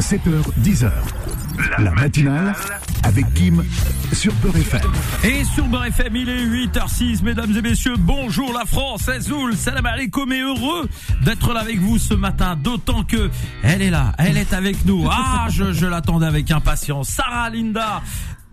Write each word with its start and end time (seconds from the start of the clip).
7h, 0.00 0.42
10h. 0.62 0.90
La 1.78 1.90
matinale 1.90 2.54
avec 3.02 3.32
Kim 3.34 3.64
sur 4.12 4.32
Beurre 4.34 4.56
FM. 4.56 4.80
Et 5.24 5.44
sur 5.44 5.64
Beurre 5.66 5.86
FM, 5.86 6.14
il 6.16 6.28
est 6.28 6.46
8h06, 6.46 7.22
mesdames 7.22 7.56
et 7.56 7.62
messieurs. 7.62 7.96
Bonjour 7.98 8.52
la 8.52 8.64
France, 8.64 9.08
Azoul, 9.08 9.56
salam 9.56 9.84
alaikum 9.86 10.32
et 10.32 10.40
heureux 10.40 10.88
d'être 11.22 11.52
là 11.52 11.60
avec 11.60 11.80
vous 11.80 11.98
ce 11.98 12.14
matin. 12.14 12.56
D'autant 12.56 13.02
que 13.02 13.28
elle 13.62 13.82
est 13.82 13.90
là, 13.90 14.12
elle 14.18 14.36
est 14.36 14.52
avec 14.52 14.84
nous. 14.84 15.06
Ah, 15.10 15.48
je, 15.50 15.72
je 15.72 15.86
l'attendais 15.86 16.26
avec 16.26 16.50
impatience. 16.52 17.08
Sarah 17.08 17.50
Linda 17.50 18.02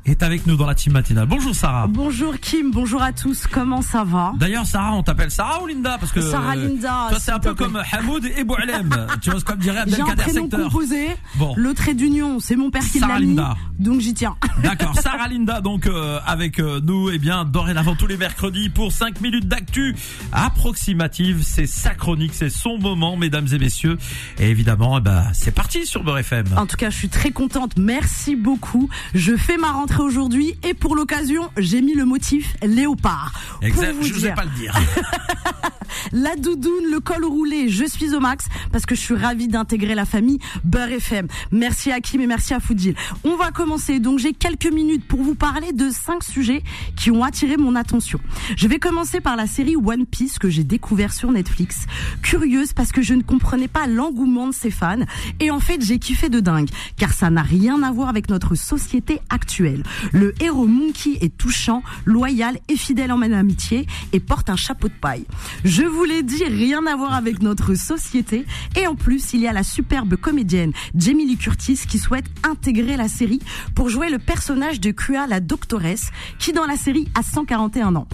est 0.05 0.21
avec 0.21 0.45
nous 0.45 0.55
dans 0.55 0.67
la 0.67 0.75
team 0.75 0.93
matinale. 0.93 1.25
Bonjour 1.25 1.55
Sarah. 1.55 1.87
Bonjour 1.87 2.35
Kim, 2.39 2.69
bonjour 2.71 3.01
à 3.01 3.11
tous, 3.11 3.47
comment 3.47 3.81
ça 3.81 4.03
va 4.03 4.33
D'ailleurs 4.37 4.65
Sarah, 4.67 4.93
on 4.93 5.01
t'appelle 5.01 5.31
Sarah 5.31 5.63
ou 5.63 5.67
Linda 5.67 5.97
parce 5.99 6.11
que 6.11 6.21
Sarah 6.21 6.55
Linda. 6.55 7.07
Toi 7.09 7.19
c'est 7.19 7.31
un 7.31 7.39
peu 7.39 7.55
comme 7.55 7.81
Hamoud 7.91 8.23
et 8.37 8.43
Boualem. 8.43 9.07
tu 9.21 9.31
vois 9.31 9.41
comme 9.41 9.57
dirait 9.57 9.83
J'ai 9.87 10.01
un 10.01 10.05
prénom 10.15 10.41
Secteur. 10.43 10.63
composé, 10.65 11.07
Bon. 11.37 11.53
le 11.57 11.73
trait 11.73 11.95
d'union, 11.95 12.39
c'est 12.39 12.55
mon 12.55 12.69
père 12.69 12.83
qui 12.83 12.99
Sarah 12.99 13.15
l'a 13.15 13.19
mis, 13.21 13.27
Linda. 13.29 13.55
donc 13.79 13.99
j'y 13.99 14.13
tiens. 14.13 14.35
D'accord, 14.63 14.95
Sarah 14.99 15.27
Linda 15.27 15.59
donc 15.61 15.87
euh, 15.87 16.19
avec 16.27 16.59
euh, 16.59 16.79
nous 16.83 17.09
et 17.09 17.17
bien 17.17 17.43
dorénavant 17.43 17.95
tous 17.95 18.07
les 18.07 18.17
mercredis 18.17 18.69
pour 18.69 18.91
5 18.91 19.21
minutes 19.21 19.47
d'actu 19.47 19.95
approximative, 20.31 21.41
c'est 21.43 21.65
sa 21.65 21.95
chronique, 21.95 22.33
c'est 22.35 22.49
son 22.51 22.77
moment 22.77 23.17
mesdames 23.17 23.47
et 23.51 23.57
messieurs. 23.57 23.97
Et 24.37 24.49
évidemment, 24.49 24.99
eh 24.99 25.01
ben, 25.01 25.23
c'est 25.33 25.51
parti 25.53 25.85
sur 25.87 26.03
Beurre 26.03 26.19
FM. 26.19 26.45
En 26.57 26.67
tout 26.67 26.77
cas, 26.77 26.91
je 26.91 26.95
suis 26.97 27.09
très 27.09 27.31
contente, 27.31 27.73
merci 27.79 28.35
beaucoup. 28.35 28.87
Je 29.15 29.35
fais 29.35 29.57
ma 29.57 29.71
rentrée 29.71 29.94
aujourd'hui 29.99 30.55
et 30.63 30.73
pour 30.73 30.95
l'occasion, 30.95 31.49
j'ai 31.57 31.81
mis 31.81 31.93
le 31.93 32.05
motif 32.05 32.55
léopard. 32.63 33.33
Pour 33.53 33.63
Exact, 33.63 33.93
vous 33.93 34.03
je 34.03 34.09
ne 34.09 34.15
vais 34.15 34.21
dire, 34.21 34.35
pas 34.35 34.45
le 34.45 34.51
dire. 34.51 34.73
la 36.11 36.35
doudoune, 36.35 36.91
le 36.91 36.99
col 36.99 37.25
roulé, 37.25 37.69
je 37.69 37.85
suis 37.85 38.13
au 38.13 38.19
max 38.19 38.45
parce 38.71 38.85
que 38.85 38.95
je 38.95 39.01
suis 39.01 39.15
ravie 39.15 39.47
d'intégrer 39.47 39.95
la 39.95 40.05
famille 40.05 40.39
Beurre 40.63 40.91
FM. 40.91 41.27
Merci 41.51 41.91
à 41.91 42.01
Kim 42.01 42.21
et 42.21 42.27
merci 42.27 42.53
à 42.53 42.59
Foodil. 42.59 42.95
On 43.23 43.35
va 43.35 43.51
commencer. 43.51 43.99
Donc 43.99 44.19
j'ai 44.19 44.33
quelques 44.33 44.71
minutes 44.71 45.07
pour 45.07 45.21
vous 45.21 45.35
parler 45.35 45.71
de 45.71 45.89
cinq 45.89 46.23
sujets 46.23 46.63
qui 46.95 47.11
ont 47.11 47.23
attiré 47.23 47.57
mon 47.57 47.75
attention. 47.75 48.19
Je 48.57 48.67
vais 48.67 48.79
commencer 48.79 49.21
par 49.21 49.35
la 49.35 49.47
série 49.47 49.75
One 49.75 50.05
Piece 50.05 50.39
que 50.39 50.49
j'ai 50.49 50.63
découvert 50.63 51.13
sur 51.13 51.31
Netflix. 51.31 51.85
Curieuse 52.21 52.73
parce 52.73 52.91
que 52.91 53.01
je 53.01 53.13
ne 53.13 53.21
comprenais 53.21 53.67
pas 53.67 53.87
l'engouement 53.87 54.47
de 54.47 54.53
ses 54.53 54.71
fans 54.71 55.05
et 55.39 55.51
en 55.51 55.59
fait 55.59 55.83
j'ai 55.83 55.99
kiffé 55.99 56.29
de 56.29 56.39
dingue 56.39 56.69
car 56.97 57.13
ça 57.13 57.29
n'a 57.29 57.41
rien 57.41 57.83
à 57.83 57.91
voir 57.91 58.09
avec 58.09 58.29
notre 58.29 58.55
société 58.55 59.19
actuelle. 59.29 59.83
Le 60.11 60.33
héros 60.41 60.67
Monkey 60.67 61.17
est 61.21 61.35
touchant, 61.37 61.83
loyal 62.05 62.57
et 62.69 62.75
fidèle 62.77 63.11
en 63.11 63.21
amitié 63.21 63.87
et 64.13 64.19
porte 64.19 64.49
un 64.49 64.55
chapeau 64.55 64.87
de 64.87 64.93
paille. 64.93 65.25
Je 65.63 65.83
vous 65.83 66.03
l'ai 66.03 66.21
dit, 66.23 66.43
rien 66.43 66.85
à 66.85 66.95
voir 66.95 67.13
avec 67.13 67.41
notre 67.41 67.73
société. 67.75 68.45
Et 68.75 68.87
en 68.87 68.95
plus, 68.95 69.33
il 69.33 69.41
y 69.41 69.47
a 69.47 69.53
la 69.53 69.63
superbe 69.63 70.15
comédienne 70.15 70.71
Jamie 70.95 71.25
Lee 71.25 71.37
Curtis 71.37 71.79
qui 71.87 71.97
souhaite 71.97 72.25
intégrer 72.43 72.97
la 72.97 73.07
série 73.07 73.39
pour 73.73 73.89
jouer 73.89 74.09
le 74.09 74.19
personnage 74.19 74.79
de 74.79 74.91
Kua, 74.91 75.27
la 75.27 75.39
doctoresse, 75.39 76.11
qui 76.39 76.53
dans 76.53 76.65
la 76.65 76.77
série 76.77 77.07
a 77.15 77.23
141 77.23 77.95
ans. 77.95 78.07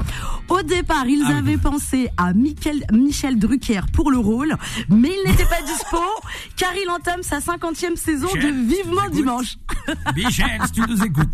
Au 0.49 0.61
départ, 0.61 1.05
ils 1.07 1.23
Ah 1.25 1.29
oui. 1.31 1.37
avaient 1.37 1.57
pensé 1.57 2.09
à 2.17 2.33
Michael, 2.33 2.85
Michel 2.93 3.37
Drucker 3.37 3.81
pour 3.93 4.11
le 4.11 4.17
rôle, 4.17 4.55
mais 4.89 5.09
il 5.23 5.29
n'était 5.29 5.45
pas 5.45 5.61
dispo 5.61 5.97
car 6.55 6.71
il 6.75 6.89
entame 6.89 7.23
sa 7.23 7.39
50e 7.39 7.95
saison 7.95 8.27
de 8.35 8.47
Vivement. 8.67 9.09
Dimanche. 9.11 9.57
Michel, 10.15 10.59
si 10.65 10.71
tu 10.73 10.81
nous 10.81 11.03
écoutes. 11.03 11.27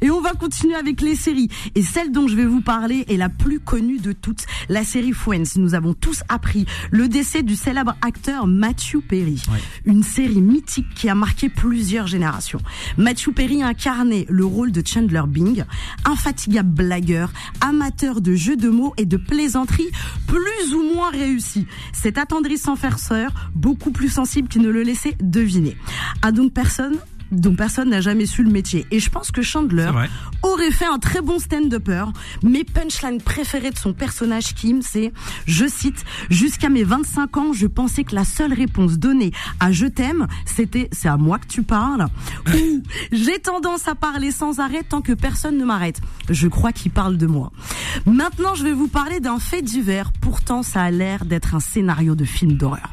Et 0.00 0.10
on 0.10 0.20
va 0.20 0.32
continuer 0.32 0.74
avec 0.74 1.00
les 1.00 1.16
séries. 1.16 1.48
Et 1.74 1.82
celle 1.82 2.12
dont 2.12 2.28
je 2.28 2.36
vais 2.36 2.44
vous 2.44 2.60
parler 2.60 3.04
est 3.08 3.16
la 3.16 3.28
plus 3.28 3.60
connue 3.60 3.98
de 3.98 4.12
toutes, 4.12 4.44
la 4.68 4.84
série 4.84 5.12
Friends. 5.12 5.56
Nous 5.56 5.74
avons 5.74 5.94
tous 5.94 6.22
appris 6.28 6.66
le 6.90 7.08
décès 7.08 7.42
du 7.42 7.56
célèbre 7.56 7.96
acteur 8.02 8.46
Matthew 8.46 9.00
Perry. 9.06 9.42
Ouais. 9.50 9.60
Une 9.84 10.02
série 10.02 10.40
mythique 10.40 10.92
qui 10.94 11.08
a 11.08 11.14
marqué 11.14 11.48
plusieurs 11.48 12.06
générations. 12.06 12.60
Matthew 12.96 13.32
Perry 13.34 13.62
incarnait 13.62 14.26
le 14.28 14.44
rôle 14.44 14.72
de 14.72 14.82
Chandler 14.86 15.22
Bing, 15.26 15.64
infatigable 16.04 16.70
blagueur, 16.70 17.32
amateur 17.60 18.20
de 18.20 18.34
jeux 18.34 18.56
de 18.56 18.68
mots 18.68 18.94
et 18.96 19.06
de 19.06 19.16
plaisanteries 19.16 19.90
plus 20.26 20.74
ou 20.74 20.82
moins 20.94 21.10
réussi. 21.10 21.66
Cet 21.92 22.18
attendrissant 22.18 22.76
farceur, 22.76 23.32
beaucoup 23.54 23.90
plus 23.90 24.08
sensible 24.08 24.48
qu'il 24.48 24.62
ne 24.62 24.70
le 24.70 24.82
laissait 24.82 25.16
deviner. 25.20 25.76
Ah 26.22 26.32
donc 26.32 26.52
personne 26.52 26.96
dont 27.30 27.54
personne 27.54 27.90
n'a 27.90 28.00
jamais 28.00 28.26
su 28.26 28.42
le 28.42 28.50
métier. 28.50 28.86
Et 28.90 29.00
je 29.00 29.10
pense 29.10 29.30
que 29.30 29.42
Chandler 29.42 29.90
aurait 30.42 30.70
fait 30.70 30.86
un 30.86 30.98
très 30.98 31.20
bon 31.20 31.38
stand-upper. 31.38 32.04
Mes 32.42 32.64
punchlines 32.64 33.20
préférées 33.20 33.70
de 33.70 33.78
son 33.78 33.92
personnage 33.92 34.54
Kim, 34.54 34.82
c'est, 34.82 35.12
je 35.46 35.66
cite, 35.66 36.04
jusqu'à 36.30 36.68
mes 36.68 36.84
25 36.84 37.36
ans, 37.36 37.52
je 37.52 37.66
pensais 37.66 38.04
que 38.04 38.14
la 38.14 38.24
seule 38.24 38.52
réponse 38.52 38.98
donnée 38.98 39.32
à 39.60 39.72
je 39.72 39.86
t'aime, 39.86 40.26
c'était 40.44 40.88
c'est 40.92 41.08
à 41.08 41.16
moi 41.16 41.38
que 41.38 41.46
tu 41.46 41.62
parles. 41.62 42.06
Ou 42.54 42.82
j'ai 43.12 43.38
tendance 43.38 43.88
à 43.88 43.94
parler 43.94 44.30
sans 44.30 44.60
arrêt 44.60 44.82
tant 44.82 45.02
que 45.02 45.12
personne 45.12 45.58
ne 45.58 45.64
m'arrête. 45.64 46.00
Je 46.28 46.48
crois 46.48 46.72
qu'il 46.72 46.92
parle 46.92 47.16
de 47.16 47.26
moi. 47.26 47.52
Maintenant, 48.06 48.54
je 48.54 48.64
vais 48.64 48.72
vous 48.72 48.88
parler 48.88 49.20
d'un 49.20 49.38
fait 49.38 49.62
divers. 49.62 50.12
Pourtant, 50.20 50.62
ça 50.62 50.82
a 50.82 50.90
l'air 50.90 51.24
d'être 51.24 51.54
un 51.54 51.60
scénario 51.60 52.14
de 52.14 52.24
film 52.24 52.54
d'horreur. 52.54 52.90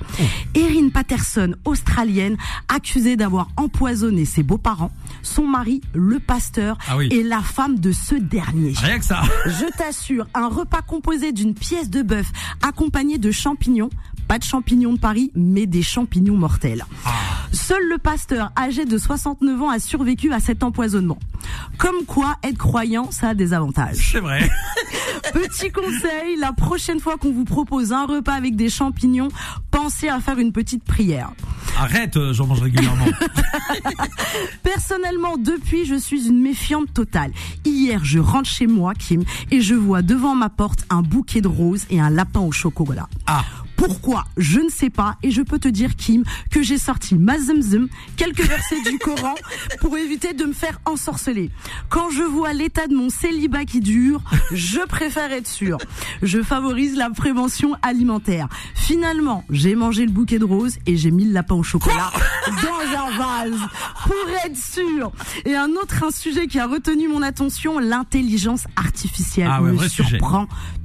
Erin 0.55 0.89
Patterson, 0.89 1.55
australienne, 1.65 2.37
accusée 2.67 3.15
d'avoir 3.15 3.49
empoisonné 3.57 4.22
ses 4.25 4.43
beaux-parents, 4.43 4.91
son 5.21 5.45
mari, 5.47 5.81
le 5.93 6.19
pasteur, 6.19 6.77
Ah 6.87 6.97
oui. 6.97 7.07
et 7.11 7.23
la 7.23 7.41
femme 7.41 7.79
de 7.79 7.91
ce 7.91 8.15
dernier. 8.15 8.73
Rien 8.77 8.99
que 8.99 9.05
ça. 9.05 9.21
Je 9.45 9.65
t'assure, 9.77 10.27
un 10.33 10.47
repas 10.47 10.81
composé 10.81 11.31
d'une 11.31 11.53
pièce 11.53 11.89
de 11.89 12.01
bœuf 12.01 12.27
accompagné 12.61 13.17
de 13.17 13.31
champignons, 13.31 13.89
pas 14.27 14.39
de 14.39 14.43
champignons 14.43 14.93
de 14.93 14.99
Paris, 14.99 15.31
mais 15.35 15.65
des 15.65 15.83
champignons 15.83 16.37
mortels. 16.37 16.85
Seul 17.51 17.87
le 17.89 17.97
pasteur, 17.97 18.51
âgé 18.57 18.85
de 18.85 18.97
69 18.97 19.61
ans, 19.61 19.69
a 19.69 19.79
survécu 19.79 20.33
à 20.33 20.39
cet 20.39 20.63
empoisonnement. 20.63 21.19
Comme 21.77 22.05
quoi, 22.07 22.37
être 22.43 22.57
croyant, 22.57 23.11
ça 23.11 23.29
a 23.29 23.33
des 23.35 23.53
avantages. 23.53 24.09
C'est 24.11 24.19
vrai. 24.19 24.49
Petit 25.33 25.71
conseil, 25.71 26.35
la 26.39 26.51
prochaine 26.53 26.99
fois 26.99 27.17
qu'on 27.17 27.31
vous 27.31 27.45
propose 27.45 27.91
un 27.93 28.05
repas 28.05 28.33
avec 28.33 28.55
des 28.55 28.69
champignons, 28.69 29.29
pensez 29.71 30.07
à 30.09 30.19
faire 30.19 30.39
une 30.39 30.51
petite 30.51 30.83
prière. 30.83 31.31
Arrête, 31.77 32.17
euh, 32.17 32.33
j'en 32.33 32.47
mange 32.47 32.61
régulièrement. 32.61 33.05
Personnellement, 34.63 35.37
depuis, 35.37 35.85
je 35.85 35.95
suis 35.95 36.27
une 36.27 36.41
méfiante 36.41 36.93
totale. 36.93 37.31
Hier, 37.65 38.03
je 38.03 38.19
rentre 38.19 38.49
chez 38.49 38.67
moi, 38.67 38.93
Kim, 38.93 39.23
et 39.51 39.61
je 39.61 39.73
vois 39.73 40.01
devant 40.01 40.35
ma 40.35 40.49
porte 40.49 40.85
un 40.89 41.01
bouquet 41.01 41.41
de 41.41 41.47
roses 41.47 41.85
et 41.89 41.99
un 41.99 42.09
lapin 42.09 42.41
au 42.41 42.51
chocolat. 42.51 43.07
Ah. 43.27 43.43
Pourquoi 43.85 44.23
Je 44.37 44.61
ne 44.61 44.69
sais 44.69 44.89
pas 44.89 45.17
et 45.23 45.31
je 45.31 45.41
peux 45.41 45.59
te 45.59 45.67
dire 45.67 45.97
Kim 45.97 46.23
que 46.49 46.63
j'ai 46.63 46.77
sorti 46.77 47.15
ma 47.15 47.37
Zamzam, 47.37 47.89
quelques 48.15 48.43
versets 48.43 48.81
du 48.81 48.97
Coran 48.97 49.35
pour 49.81 49.97
éviter 49.97 50.33
de 50.33 50.45
me 50.45 50.53
faire 50.53 50.79
ensorceler. 50.85 51.49
Quand 51.89 52.09
je 52.09 52.23
vois 52.23 52.53
l'état 52.53 52.87
de 52.87 52.95
mon 52.95 53.09
célibat 53.09 53.65
qui 53.65 53.81
dure, 53.81 54.21
je 54.53 54.79
préfère 54.87 55.33
être 55.33 55.47
sûr. 55.47 55.79
Je 56.21 56.41
favorise 56.41 56.95
la 56.95 57.09
prévention 57.09 57.75
alimentaire. 57.81 58.47
Finalement, 58.73 59.43
j'ai 59.49 59.75
mangé 59.75 60.05
le 60.05 60.11
bouquet 60.11 60.39
de 60.39 60.45
roses 60.45 60.77
et 60.85 60.95
j'ai 60.95 61.11
mis 61.11 61.25
le 61.25 61.33
lapin 61.33 61.55
au 61.55 61.63
chocolat 61.63 62.11
dans 62.47 62.99
un 62.99 63.17
vase 63.17 63.59
pour 64.03 64.29
être 64.45 64.57
sûr. 64.57 65.11
Et 65.43 65.55
un 65.55 65.71
autre 65.71 66.03
un 66.05 66.11
sujet 66.11 66.47
qui 66.47 66.57
a 66.57 66.67
retenu 66.67 67.09
mon 67.09 67.21
attention, 67.21 67.79
l'intelligence 67.79 68.65
artificielle 68.77 69.49
Ah 69.51 69.61
ouais, 69.61 69.73
me 69.73 69.87
sujet. 69.89 70.19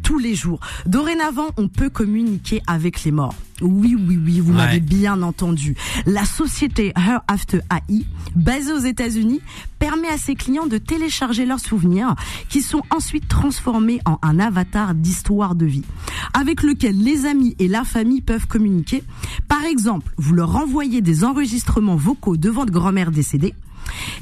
Tous 0.09 0.19
les 0.19 0.35
jours. 0.35 0.59
Dorénavant, 0.87 1.49
on 1.59 1.69
peut 1.69 1.91
communiquer 1.91 2.63
avec 2.67 3.05
les 3.05 3.11
morts. 3.13 3.35
Oui, 3.61 3.95
oui, 3.95 4.19
oui, 4.25 4.41
vous 4.41 4.53
Ouais. 4.53 4.57
m'avez 4.57 4.81
bien 4.81 5.21
entendu. 5.21 5.77
La 6.07 6.25
société 6.25 6.95
Her 6.97 7.19
After 7.29 7.61
AI, 7.71 8.07
basée 8.35 8.73
aux 8.73 8.79
États-Unis, 8.79 9.43
permet 9.79 10.09
à 10.09 10.17
ses 10.17 10.35
clients 10.35 10.67
de 10.67 10.79
télécharger 10.79 11.45
leurs 11.45 11.61
souvenirs 11.61 12.15
qui 12.49 12.63
sont 12.63 12.81
ensuite 12.91 13.29
transformés 13.29 14.01
en 14.07 14.19
un 14.23 14.41
avatar 14.41 14.95
d'histoire 14.95 15.55
de 15.55 15.67
vie 15.67 15.85
avec 16.33 16.63
lequel 16.63 16.97
les 16.99 17.27
amis 17.27 17.55
et 17.59 17.69
la 17.69 17.85
famille 17.85 18.23
peuvent 18.23 18.47
communiquer. 18.47 19.03
Par 19.47 19.65
exemple, 19.65 20.15
vous 20.17 20.33
leur 20.33 20.57
envoyez 20.57 21.03
des 21.03 21.23
enregistrements 21.23 21.97
vocaux 21.97 22.39
de 22.39 22.49
votre 22.49 22.73
grand-mère 22.73 23.11
décédée 23.11 23.53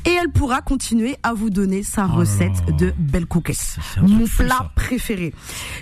et 0.05 0.11
elle 0.11 0.31
pourra 0.31 0.61
continuer 0.63 1.17
à 1.23 1.35
vous 1.35 1.51
donner 1.51 1.83
sa 1.83 2.07
recette 2.07 2.77
de 2.79 2.93
belles 2.99 3.27
cookies. 3.27 3.77
Mon 4.03 4.25
plat 4.27 4.71
préféré. 4.75 5.33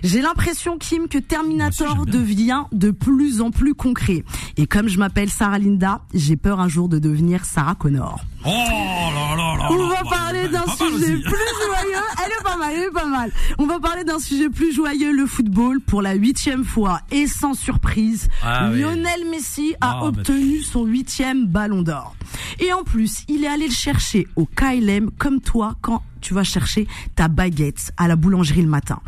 J'ai 0.03 0.21
l'impression, 0.23 0.79
Kim, 0.79 1.09
que 1.09 1.19
Terminator 1.19 2.01
aussi, 2.01 2.11
devient 2.11 2.65
de 2.73 2.91
plus 2.91 3.41
en 3.41 3.51
plus 3.51 3.75
concret. 3.75 4.25
Et 4.57 4.67
comme 4.67 4.89
je 4.89 4.99
m'appelle 4.99 5.31
Sarah 5.31 5.59
Linda, 5.59 6.03
j'ai 6.15 6.37
peur 6.37 6.61
un 6.61 6.69
jour 6.69 6.89
de 6.89 6.99
devenir 6.99 7.45
Sarah 7.45 7.75
Connor. 7.75 8.21
Oh 8.47 8.51
là 8.51 9.37
là 9.37 9.57
là 9.57 9.69
On 9.71 9.89
va 9.89 10.03
bah, 10.03 10.11
parler 10.11 10.49
d'un 10.49 10.67
sujet 10.77 11.15
plus 11.15 11.23
joyeux. 11.23 12.05
Elle 12.25 12.33
est 12.33 12.45
pas 12.45 12.57
mal, 12.59 12.73
elle 12.77 12.83
est 12.83 12.91
pas 12.91 13.07
mal. 13.07 13.33
On 13.59 13.67
va 13.67 13.81
parler 13.81 14.05
d'un 14.05 14.19
sujet 14.19 14.51
plus 14.51 14.73
joyeux, 14.75 15.13
le 15.13 15.27
football, 15.27 15.81
pour 15.81 16.03
la 16.03 16.13
huitième 16.15 16.65
fois. 16.65 17.01
Et 17.11 17.27
sans 17.27 17.55
surprise, 17.55 18.29
Ah 18.43 18.69
oui. 18.71 18.81
Lionel 18.81 19.25
Messi 19.31 19.75
a 19.81 19.93
Ah, 19.93 19.99
bah, 20.03 20.07
obtenu 20.09 20.61
son 20.61 20.85
huitième 20.85 21.47
ballon 21.47 21.81
d'or. 21.83 22.15
Et 22.61 22.73
en 22.73 22.85
plus, 22.85 23.25
il 23.29 23.45
est 23.45 23.49
allé 23.49 23.67
le 23.67 23.73
chercher 23.73 24.27
au 24.37 24.47
KLM 24.47 25.11
comme 25.19 25.41
toi 25.41 25.77
quand 25.81 26.03
tu 26.25 26.33
vas 26.33 26.43
chercher 26.43 26.89
ta 27.15 27.29
baguette 27.29 27.93
à 27.99 28.09
la 28.09 28.17
boulangerie 28.17 28.63
le 28.63 28.69
matin. 28.69 29.01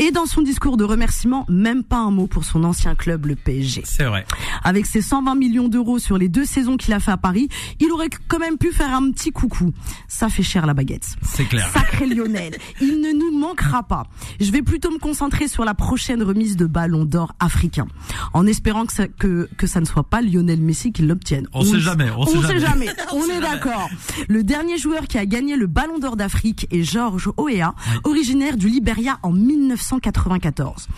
Et 0.00 0.10
dans 0.10 0.26
son 0.26 0.42
discours 0.42 0.76
de 0.76 0.82
remerciement, 0.82 1.46
même 1.48 1.84
pas 1.84 1.98
un 1.98 2.10
mot 2.10 2.26
pour 2.26 2.44
son 2.44 2.64
ancien 2.64 2.96
club, 2.96 3.26
le 3.26 3.36
PSG. 3.36 3.82
C'est 3.84 4.04
vrai. 4.04 4.26
Avec 4.64 4.84
ses 4.84 5.00
120 5.00 5.36
millions 5.36 5.68
d'euros 5.68 6.00
sur 6.00 6.18
les 6.18 6.28
deux 6.28 6.44
saisons 6.44 6.76
qu'il 6.76 6.92
a 6.92 6.98
fait 6.98 7.12
à 7.12 7.16
Paris, 7.16 7.48
il 7.78 7.92
aurait 7.92 8.10
quand 8.26 8.40
même 8.40 8.58
pu 8.58 8.72
faire 8.72 8.92
un 8.92 9.12
petit 9.12 9.30
coucou. 9.30 9.72
Ça 10.08 10.28
fait 10.28 10.42
cher 10.42 10.66
la 10.66 10.74
baguette. 10.74 11.06
C'est 11.22 11.44
clair. 11.44 11.68
Sacré 11.72 12.06
Lionel, 12.06 12.56
il 12.80 13.00
ne 13.00 13.12
nous 13.12 13.38
manquera 13.38 13.84
pas. 13.84 14.04
Je 14.40 14.50
vais 14.50 14.62
plutôt 14.62 14.90
me 14.90 14.98
concentrer 14.98 15.48
sur 15.48 15.64
la 15.64 15.74
prochaine 15.74 16.22
remise 16.22 16.56
de 16.56 16.66
ballon 16.66 17.04
d'or 17.04 17.32
africain, 17.40 17.86
en 18.32 18.46
espérant 18.46 18.86
que 18.86 18.92
ça, 18.92 19.08
que, 19.08 19.48
que 19.56 19.66
ça 19.66 19.80
ne 19.80 19.84
soit 19.84 20.04
pas 20.04 20.22
Lionel 20.22 20.60
Messi 20.60 20.92
qui 20.92 21.02
l'obtienne. 21.02 21.46
On 21.52 21.64
sait 21.64 21.80
jamais, 21.80 22.10
on 22.16 22.26
sait 22.26 22.58
jamais. 22.58 22.88
On, 23.12 23.24
est 23.28 23.40
d'accord. 23.40 23.88
Le 24.28 24.42
dernier 24.42 24.78
joueur 24.78 25.06
qui 25.06 25.18
a 25.18 25.26
gagné 25.26 25.56
le 25.56 25.66
ballon 25.66 25.98
d'or 25.98 26.16
d'Afrique 26.16 26.66
est 26.70 26.82
Georges 26.82 27.30
Oea, 27.36 27.74
originaire 28.04 28.56
du 28.56 28.68
Liberia 28.68 29.18
en 29.22 29.32
1994. 29.32 30.88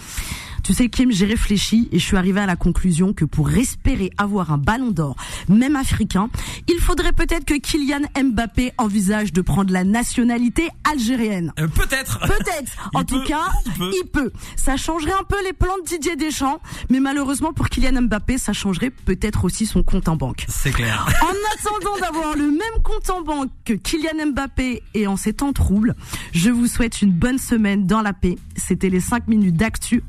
Tu 0.67 0.75
sais, 0.75 0.89
Kim, 0.89 1.13
j'ai 1.13 1.27
réfléchi 1.27 1.89
et 1.93 2.01
je 2.01 2.05
suis 2.05 2.17
arrivé 2.17 2.41
à 2.41 2.47
la 2.47 2.57
conclusion 2.57 3.13
que 3.13 3.25
pour 3.25 3.53
espérer 3.53 4.11
avoir 4.19 4.51
un 4.51 4.59
ballon 4.59 4.91
d'or, 4.91 5.15
même 5.49 5.77
africain, 5.77 6.29
il 6.67 6.81
faudrait 6.81 7.13
peut-être 7.13 7.45
que 7.45 7.55
Kylian 7.55 8.01
Mbappé 8.21 8.73
envisage 8.77 9.33
de 9.33 9.43
prendre 9.43 9.73
la 9.73 9.85
nationalité 9.85 10.69
algérienne. 10.83 11.53
Euh, 11.61 11.69
Peut-être. 11.69 12.19
Peut-être. 12.19 12.91
En 12.95 13.05
tout 13.05 13.21
peut, 13.21 13.27
cas, 13.27 13.53
il 13.67 13.73
peut. 13.75 13.91
il 14.03 14.09
peut. 14.09 14.33
Ça 14.57 14.77
changerait 14.77 15.13
un 15.13 15.23
peu 15.23 15.37
les 15.45 15.53
plans 15.53 15.77
de 15.85 15.89
Didier 15.89 16.17
Deschamps, 16.17 16.61
mais 16.91 16.99
malheureusement 16.99 17.53
pour 17.53 17.69
Kylian 17.69 18.03
Mbappé, 18.03 18.37
ça 18.37 18.53
changerait 18.53 18.91
peut-être 18.91 19.45
aussi 19.45 19.67
son 19.67 19.85
compte 19.85 20.09
en 20.09 20.17
banque. 20.17 20.47
C'est 20.49 20.73
clair. 20.73 21.07
En 21.23 21.59
attendant 21.61 21.97
d'avoir 22.01 22.37
le 22.37 22.51
même 22.51 22.83
compte 22.83 23.09
en 23.11 23.23
banque 23.23 23.51
que 23.65 23.75
Kylian 23.75 24.33
Mbappé 24.33 24.83
et 24.95 25.07
en 25.07 25.17
ces 25.17 25.33
temps 25.33 25.53
troubles, 25.53 25.95
je 26.33 26.51
vous 26.51 26.67
souhaite 26.67 27.03
une 27.03 27.13
bonne 27.13 27.39
semaine 27.39 27.87
dans 27.87 28.03
la 28.03 28.13
paix. 28.13 28.37
C'était 28.57 28.91
les 28.91 29.01
5 29.01 29.29
minutes 29.29 29.57
d'actu 29.57 30.03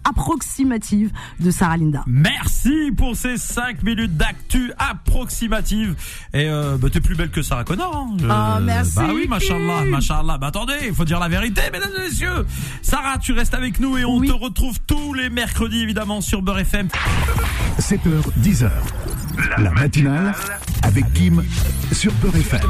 approximatives 0.48 1.12
de 1.40 1.52
Sarah 1.52 1.78
Linda. 1.78 2.04
Merci 2.08 2.92
pour 2.96 3.16
ces 3.16 3.38
5 3.38 3.84
minutes 3.84 4.16
d'actu 4.16 4.72
approximative. 4.80 5.96
Et 6.34 6.48
euh, 6.50 6.78
bah, 6.78 6.88
t'es 6.92 7.02
plus 7.02 7.16
belle 7.16 7.30
que 7.30 7.42
Sarah 7.42 7.64
Connor. 7.66 7.96
Hein. 7.96 8.18
Je- 8.20 8.26
Ah, 8.30 8.60
merci. 8.64 8.96
Bah 8.96 9.08
oui, 9.14 9.28
machallah, 9.28 9.84
machallah. 9.86 10.38
Bah 10.38 10.48
attendez, 10.48 10.74
il 10.88 10.94
faut 10.94 11.06
dire 11.06 11.20
la 11.20 11.28
vérité, 11.28 11.62
mesdames 11.72 11.92
et 11.98 12.02
messieurs. 12.02 12.46
Sarah, 12.82 13.18
tu 13.18 13.34
restes 13.34 13.54
avec 13.54 13.80
nous 13.80 13.98
et 13.98 14.06
on 14.06 14.18
Oui. 14.18 14.28
te 14.28 14.34
retrouve 14.34 14.78
tous 14.88 15.14
les 15.14 15.30
mercredis, 15.30 15.82
évidemment, 15.82 16.22
sur 16.22 16.42
Beurre 16.42 16.60
FM. 16.60 16.88
7h, 17.80 18.00
10h. 18.38 18.70
La 19.60 19.72
matinale 19.72 20.34
avec 20.84 21.12
Kim 21.14 21.44
sur 21.92 22.12
Peur 22.14 22.36
FM. 22.36 22.62